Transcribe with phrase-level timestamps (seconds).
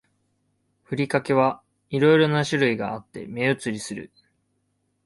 [0.83, 4.11] ふりかけは色んな種類があって目移りする